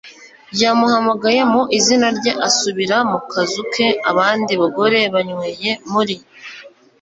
[0.61, 3.87] yamuhamagaye mu izina rye asubira mu kazu ke.
[4.09, 6.15] abandi bagore banyweye muri